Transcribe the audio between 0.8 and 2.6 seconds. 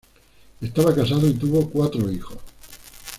casado y tuvo cuatro hijos.